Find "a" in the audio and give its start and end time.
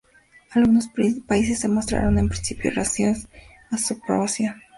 3.69-3.77